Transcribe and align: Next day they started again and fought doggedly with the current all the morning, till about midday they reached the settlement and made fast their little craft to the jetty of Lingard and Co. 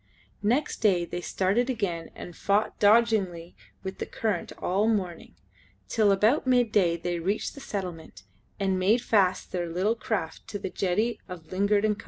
Next 0.41 0.77
day 0.77 1.05
they 1.05 1.21
started 1.21 1.69
again 1.69 2.09
and 2.15 2.35
fought 2.35 2.79
doggedly 2.79 3.55
with 3.83 3.99
the 3.99 4.07
current 4.07 4.51
all 4.57 4.87
the 4.87 4.93
morning, 4.95 5.35
till 5.87 6.11
about 6.11 6.47
midday 6.47 6.97
they 6.97 7.19
reached 7.19 7.53
the 7.53 7.61
settlement 7.61 8.23
and 8.59 8.79
made 8.79 9.03
fast 9.03 9.51
their 9.51 9.69
little 9.69 9.93
craft 9.93 10.47
to 10.47 10.57
the 10.57 10.71
jetty 10.71 11.19
of 11.29 11.51
Lingard 11.51 11.85
and 11.85 11.97
Co. 11.99 11.99